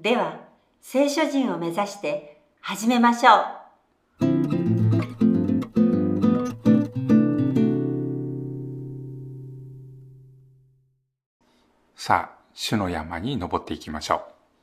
[0.00, 0.38] では、
[0.80, 3.58] 聖書人を目指して始めましょう。
[11.96, 14.22] さあ主の山に登っていきましょ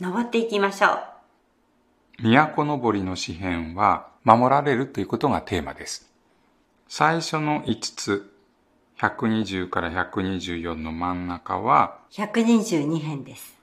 [0.00, 0.90] 登っていきましょ
[2.22, 2.28] う。
[2.28, 6.08] う都登りの詩篇は守られるということがテーマです
[6.86, 8.32] 最初の5つ
[8.98, 13.55] 120から124の真ん中は122編です。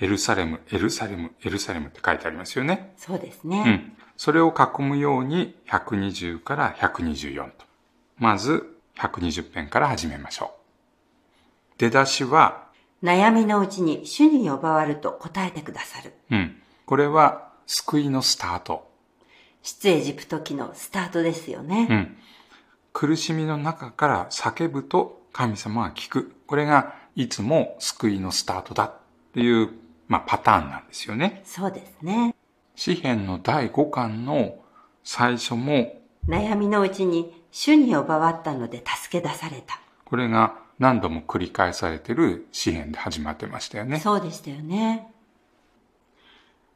[0.00, 2.94] エルサレム、エルサレム、エルサレムって書いてありますよね。
[2.96, 3.62] そうですね。
[3.66, 3.92] うん。
[4.16, 7.66] それを囲むように120から124と。
[8.18, 11.78] まず120編から始めましょう。
[11.78, 12.68] 出だしは、
[13.02, 16.12] 悩みのうちに主に呼ばわると答えてくださる。
[16.30, 16.62] うん。
[16.86, 18.90] これは救いのスタート。
[19.62, 21.86] 出エジプト記のスタートですよね。
[21.90, 22.16] うん。
[22.92, 26.34] 苦しみの中から叫ぶと神様が聞く。
[26.46, 28.92] これがいつも救いのスタートだっ
[29.32, 29.70] ていう、
[30.10, 31.40] まあ、パターンなんですよね。
[31.44, 32.34] そうですね。
[32.74, 34.58] 詩篇の第5巻の
[35.04, 39.80] 最初も悩みのうちに主に呼ばわったので助け出された。
[40.04, 44.00] これが何度も繰り返されている詩篇で始まってましたよね。
[44.00, 45.12] そうでしたよね。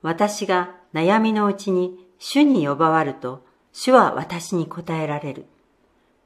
[0.00, 5.46] 私が悩みのうちに主に呼ばわると、主は私に答えられる。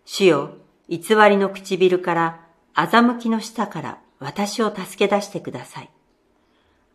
[0.05, 0.51] 主よ、
[0.91, 0.99] 偽
[1.31, 2.41] りの唇から、
[2.75, 5.91] 欺きの舌から私を助け出してください。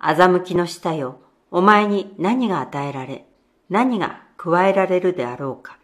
[0.03, 3.25] 欺きの舌よ、お前に何が与えられ、
[3.69, 5.77] 何が加えられるであろうか。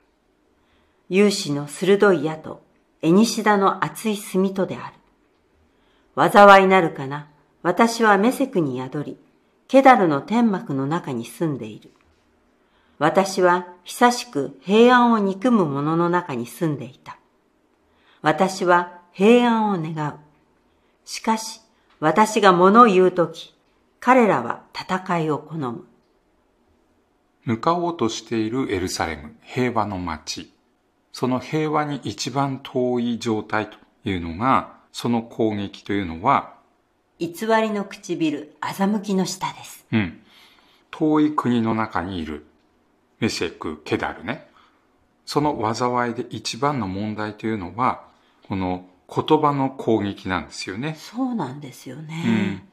[1.10, 2.62] 勇士の鋭い矢と、
[3.02, 6.30] エニシダの厚い墨とである。
[6.32, 7.30] 災いなるかな。
[7.62, 9.18] 私はメセクに宿り、
[9.70, 11.92] ケダルの天幕の中に住んでいる。
[12.98, 17.18] 私は久しく平安を憎む者の中に住んでいた。
[18.22, 20.16] 私は平安を願う。
[21.06, 21.62] しかし、
[22.02, 23.56] 私が物を言うとき、
[24.00, 25.86] 彼らは戦いを好む。
[27.44, 30.54] 向かおうとしているエルサレム、平和の街。
[31.12, 36.54] その平和に一番遠い状態というのが、その攻撃というのは、
[37.20, 39.86] 偽りの唇、欺きの舌です。
[39.92, 40.22] うん、
[40.92, 42.46] 遠い国の中にいる
[43.20, 44.48] メシェク、ケダルね。
[45.26, 48.08] その災いで一番の問題というのは、
[48.48, 50.96] この言葉の攻撃なんですよね。
[50.98, 52.64] そうなんですようんね。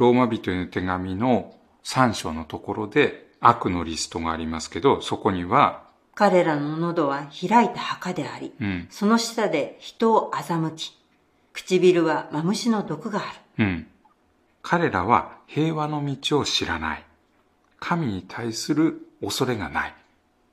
[0.00, 5.84] ローマ人への手紙の3章のところで悪のリストがありますけど、そこには、
[6.14, 10.98] 彼らの喉は開いた墓であり、うん、その下で人を欺き、
[11.52, 13.22] 唇はマムシの毒があ
[13.58, 13.64] る。
[13.64, 13.86] うん。
[14.62, 17.04] 彼らは平和の道を知らない。
[17.78, 19.94] 神に対する恐れがない。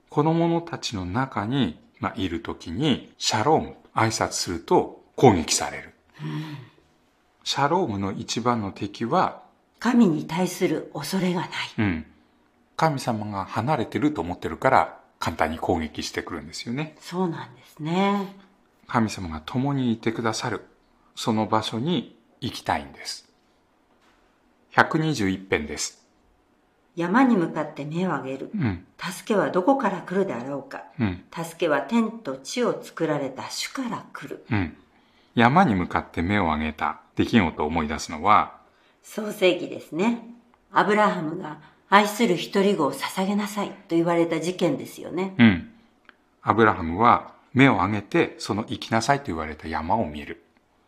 [0.09, 5.93] この者たちの中に、まあ、いるときに、シャローム、挨拶すると攻撃される。
[7.47, 9.41] シャロームの一番の敵は、
[9.79, 11.49] 神に対する恐れがない。
[11.77, 12.05] うん。
[12.75, 16.97] 神様が離れてると思ってるから、簡単に攻撃してくるんですよね。
[16.99, 18.35] そうなんですね。
[18.85, 20.65] 神様が共にいてくださる、
[21.15, 23.29] その場所に行きたいんです。
[24.73, 26.05] 121編です。
[26.97, 28.51] 山に向かって目を上げる。
[28.55, 30.83] うん、助けはどこから来るであろうか。
[30.99, 34.45] うん、助けは天と地を作られた主から来る。
[34.51, 34.77] うん。
[35.37, 38.57] 山に向かって目を上げた出来事を思い出すのは、
[39.03, 40.23] 創世記ですね。
[40.71, 41.59] アブラハムが
[41.89, 45.35] 愛する一人子を捧げなさいと言われた事件ですよね。
[45.37, 45.69] うん。
[46.41, 50.43] アブラハムは目を上げてその行きなさいと言われた山を見る。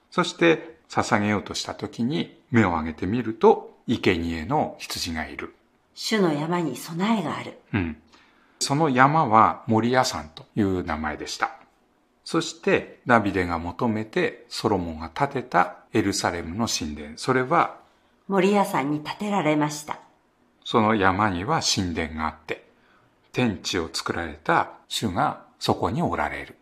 [0.10, 5.54] そして捧げようとした時に目を上げてみると生贄の羊がいる。
[5.94, 7.60] 主の山に備えがある。
[7.72, 7.98] うん。
[8.60, 11.59] その山は森屋山という名前でした。
[12.32, 17.18] そしてダビデが求めてソロモンが建てたエルサレムの神殿。
[17.18, 17.78] それは
[18.28, 20.00] 森屋さんに建てられました。
[20.64, 22.70] その山には神殿があって、
[23.32, 26.56] 天地を作られた主がそこにおられる。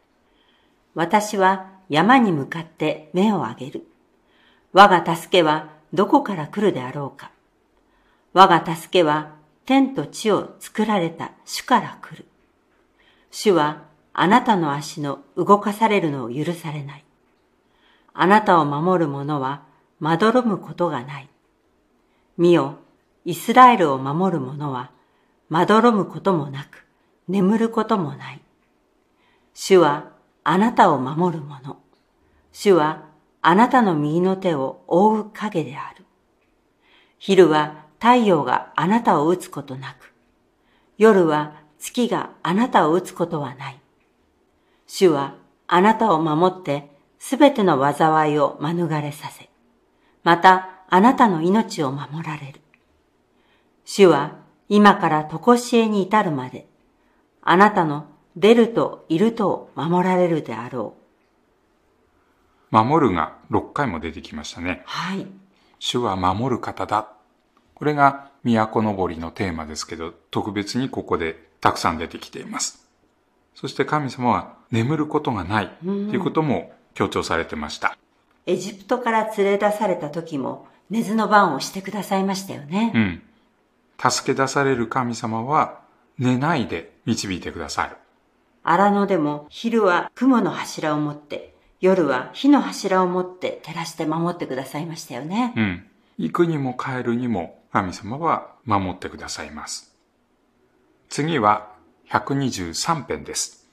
[0.96, 3.88] 私は山に向かって目を上げる。
[4.72, 7.32] 我が助けはどこから来るであろうか。
[8.32, 9.34] 我が助けは
[9.66, 12.26] 天と地を作られた主から来る。
[13.32, 13.87] 主は
[14.20, 17.06] あなたの足の動かされるのを許されない。
[18.16, 19.62] あなたを守る者は
[20.00, 21.30] まどろむことがない。
[22.36, 22.80] 見よ、
[23.26, 24.90] イスラエルを守る者は、
[25.50, 26.88] まどろむこともなく、
[27.28, 28.42] 眠ることもない。
[29.54, 30.12] 主は
[30.44, 31.78] あなたを守る者。
[32.52, 33.04] 主は
[33.44, 36.06] あなたの右の手を覆う影である。
[37.20, 40.12] 昼は太陽があなたを打つことなく、
[40.98, 43.80] 夜は月があなたを打つことはない。
[44.88, 45.36] 主は
[45.68, 46.90] あなたを守って
[47.20, 49.50] すべての災いを免れさせ、
[50.24, 52.62] またあなたの命を守られる。
[53.86, 54.38] 主は
[54.70, 56.68] 今からとこしえに至るまで、
[57.42, 60.96] あなたの出るといるとを守られるであろ
[62.72, 62.76] う。
[62.76, 64.84] 守るが6回も出てきましたね。
[64.86, 65.28] はい。
[65.80, 67.10] 主は守る方だ。
[67.74, 72.87] これが都のぼりのテーマですけど、特別にここでたくさん出てきています。
[73.60, 77.98] そして神様は眠ることがないということも強調されてました。
[78.46, 82.92] エジプトから連れ出された時も寝ずの番をしてくださいましたよね。
[82.94, 83.22] うん。
[84.12, 85.80] 助け出される神様は
[86.20, 87.96] 寝ないで導いてくださる。
[88.62, 95.54] 荒野でも昼は雲の柱を持って、夜は火の柱を持って照らして守ってくださいましたよね。
[95.58, 95.84] うん。
[96.20, 99.96] 行くにも帰るにも神様は守ってくださいます。
[101.10, 101.76] 次は
[102.10, 103.68] 123編です。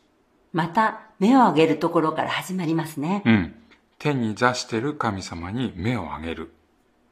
[0.53, 3.23] また目を上げるところから始まりますね。
[3.25, 3.55] うん。
[3.99, 6.53] 天に座してる神様に目を上げる。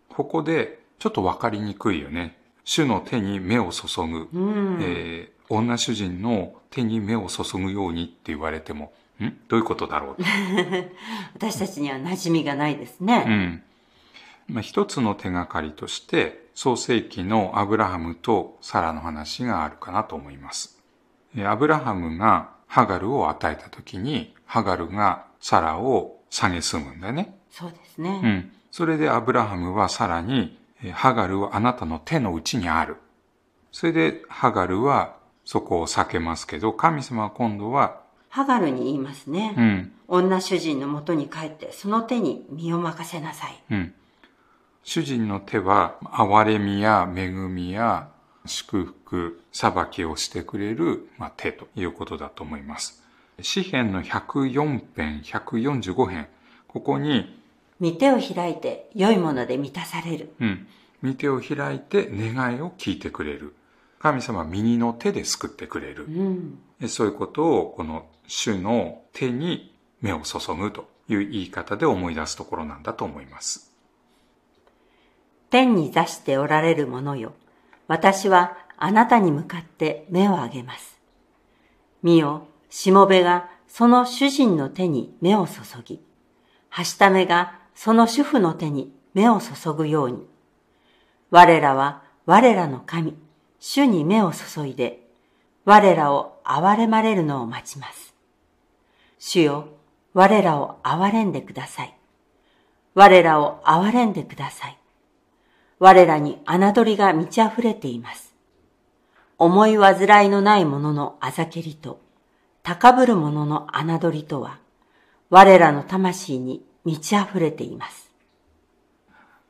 [0.09, 2.37] ここでちょっとわかりにくいよね。
[2.65, 4.29] 主の手に目を注ぐ。
[4.33, 9.37] うん、えー、女主人の手に目を注ぐようにって言われても、ん？
[9.49, 10.17] どういうことだろう
[11.35, 13.25] 私たちには馴染みがないですね。
[13.27, 13.63] うん。
[14.55, 20.82] まあ、一つの手がかりとして、創世記のアブラハムとサラの話があるかなと思います。
[21.47, 27.39] アブラハムがハガルを与えた時に、ハガルがサラを蔑むんだよね。
[27.51, 28.21] そうですね。
[28.23, 28.53] うん。
[28.71, 30.59] それでアブラハムはさらに、
[30.93, 32.97] ハガルはあなたの手の内にある。
[33.71, 39.55] それでハガルはそこを避けますけど、神様は今度は、ハガルに言いますね。
[39.57, 39.93] うん。
[40.09, 43.63] 女主人のもとに帰って、その手に身を任せなさい。
[43.71, 43.95] うん。
[44.83, 48.09] 主人の手は、憐れみや恵みや
[48.47, 53.03] 祝福、裁きをしてくれる、まあ、手ということだと思います。
[53.41, 56.29] 詩編の104編、145編、
[56.69, 57.39] ここに、
[57.81, 60.35] 見手を開いて良いもので満たされる。
[60.41, 60.67] うん。
[61.03, 63.55] 見手を開いて願いを聞いてくれる。
[63.99, 66.05] 神様は右の手で救ってくれる。
[66.05, 73.73] うん、そういうことを、この主の手に目を注ぐという言い方で思い出すところなんだと思います。
[75.51, 77.35] 天に座しておられる者よ。
[77.93, 80.99] 私はあなたに向かって目を上げます。
[82.03, 86.01] 見よ、しもべがその主人の手に目を注ぎ、
[86.71, 90.27] はしためがその主婦の手に目を注ぐように。
[91.29, 93.15] 我らは我らの神、
[93.61, 95.07] 主に目を注いで、
[95.67, 98.15] 我らを憐れまれるのを待ちます。
[99.19, 99.69] 主よ、
[100.15, 101.95] 我らを憐れんでください。
[102.95, 104.82] 我らを憐れんでください。
[105.83, 108.33] 我らに侮りが満ち溢れています。
[109.37, 112.01] 思い煩いのない者のあざけりと、
[112.63, 114.61] 高ぶる者の侮りとは、
[115.29, 118.13] 我らの魂に満ち溢れています。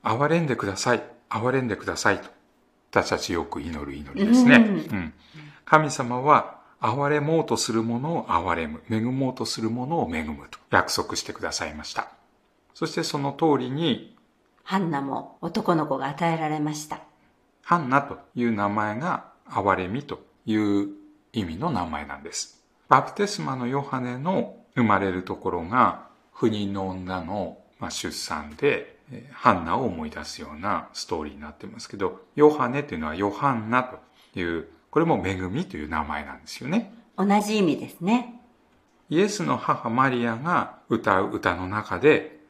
[0.02, 2.30] 憐れんでください、憐れんでくださいと、
[2.92, 4.56] 私たちよく祈る祈りですね。
[4.56, 5.12] うん、
[5.66, 12.08] 神様は、憐れもうとする者を憐れむ、恵もうとする者を恵むと約束してくださいました。
[12.72, 14.11] そしてその通りに
[14.64, 17.00] ハンナも男の子が与えられました。
[17.62, 20.88] ハンナという名前が憐れみという
[21.32, 22.62] 意味の名前なんです。
[22.88, 27.58] バプテスマのヨハネの生まれるところが不妊の女の
[27.90, 28.96] 出産で
[29.32, 33.98] ハンナを思い出すようなストーリーになってますけど、ヨハネというのはヨハンナと
[34.38, 36.94] いう、これも恵みという名前なんですよね。
[37.16, 38.40] 同じ意味ですね。
[39.10, 42.40] イエスの母マリアが歌う歌の中で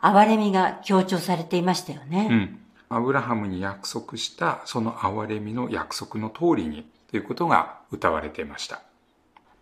[0.00, 2.28] 憐れみが強調されていましたよね。
[2.30, 2.58] うん。
[2.88, 8.82] アブラハムに約束したその憐れみの約束の通りにということが歌われていました。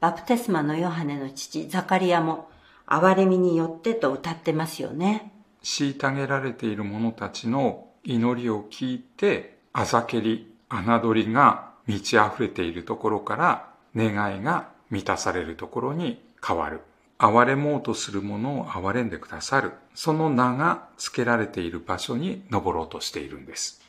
[0.00, 2.48] バプテスマのヨハネの父ザカリアも
[2.86, 5.32] 憐れみによってと歌ってますよね。
[5.62, 16.80] 虐げられている者たちの祈りを聞いて、あざけり、侮りが満ち溢れているところから願いが満たされるところに変わる。
[17.18, 19.72] 憐れもうとする者を憐れんでくださる。
[19.94, 23.80] その名が付けられている場所に登ろうとしているんです。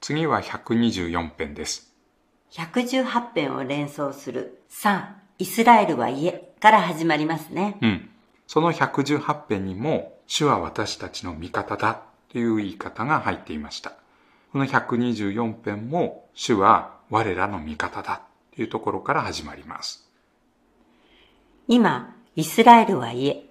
[0.00, 1.92] 次は124編です。
[2.52, 7.78] 118編を連想する、さあ、イスラエルは家から始まりますね。
[7.80, 8.10] うん。
[8.46, 13.92] その118編にも、主は私たちの味方だという言い方が入っていました。
[14.52, 18.22] この124編も主は我らの味方だ
[18.54, 20.01] というところから始まります。
[21.74, 23.44] 今、イスラエルは言え、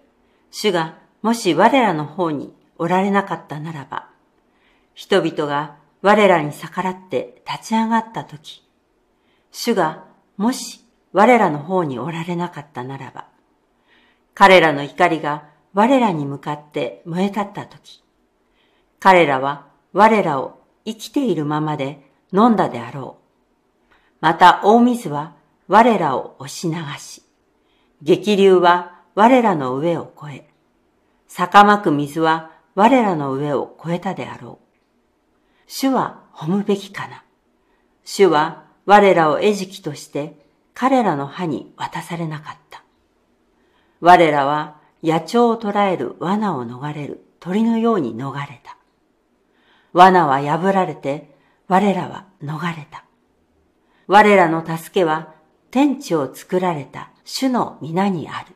[0.52, 4.10] 主がもし我らの方におられなかったならば、
[4.94, 8.64] 人々が我らに逆らって立ち上がったとき、
[9.50, 10.06] 主が
[10.38, 13.26] もし我らの方におられなかったならば、
[14.36, 18.04] 彼らの怒りが我らに向かって燃え立ったとき、
[19.00, 23.96] 彼らは我らを生きているままで飲んだであろう。
[24.20, 25.34] また大水は
[25.68, 27.24] 我らを押し流し、
[28.04, 30.50] 激流は我らの上を越え、
[31.28, 34.66] 坂巻く水は我らの上を越えたであろう。
[35.68, 37.24] 主は褒むべきかな。
[38.04, 40.36] 主は我らを餌食として
[40.74, 42.84] 彼らの歯に渡されなかった。
[44.00, 48.78] 我らは野鳥を捕らえる罠を逃れる鳥のように逃れた。
[49.94, 51.36] 罠は破られて
[51.68, 53.06] 我らは逃れた。
[54.08, 55.36] 我らの助けは
[55.70, 58.54] 天地を作られた主の皆にある。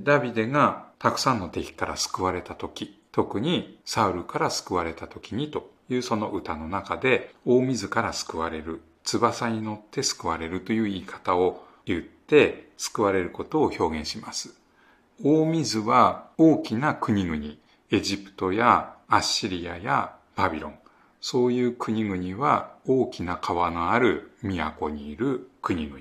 [0.00, 14.54] ダビデがたくさんの敵から救われた時、特にサウルから救われた時にというその歌の中で、大水から救われる、翼に乗って救われるという言い方を言って救われることを表現します。
[15.22, 17.36] 大水は大きな国々、
[17.90, 20.78] エジプトやアッシリアやバビロン、
[21.20, 26.00] そういう国々は大きな川のある都にいる国々、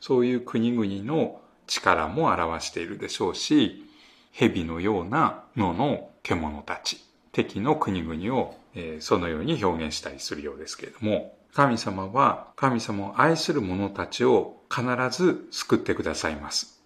[0.00, 3.84] そういう国々の力も表しているでしょうし、
[4.32, 6.98] 蛇のような野の獣たち、
[7.32, 16.82] 敵の国々を、えー、そのように表現したりするようですけれども、神様は神様を愛する者たちを必ず救ってくださいます。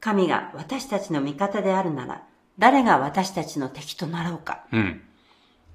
[0.00, 2.26] 神が私たちの味方であるなら、
[2.58, 4.66] 誰が私たちの敵となろうか。
[4.72, 5.02] うん。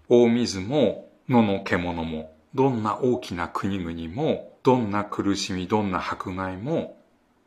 [0.09, 6.97] 大水も野の獣も、どんな大きな国々も、どんな苦しみ、どんな迫害も、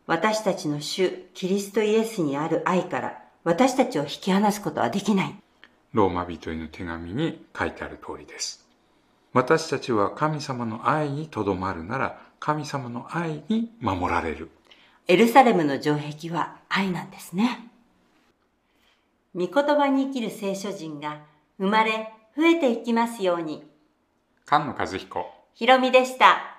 [0.06, 5.34] 私たちの主、キリストイエスにある愛から、私たちを引き離すことはできない。
[5.92, 8.64] ローマ人への手紙に書いてある通りです。
[9.32, 14.48] 私たちは神様の愛にとどまるなら、神様の愛に守られる。
[15.08, 17.68] エルサレムの城壁は愛なんですね。
[19.34, 21.22] 御言葉に生きる聖書人が
[21.58, 23.68] 生まれ増えていきますように。
[24.46, 25.26] 菅野和彦。
[25.54, 26.57] ひろみでした。